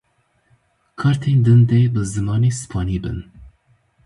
Kartên 0.99 1.39
din 1.45 1.61
dê 1.69 1.81
bi 1.93 2.01
zimanê 2.13 2.51
spanî 2.61 2.97
bin. 3.03 3.19